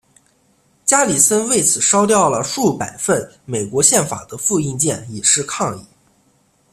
[0.83, 5.85] 加里森为此烧掉了数百份美国宪法的复印件以示抗议。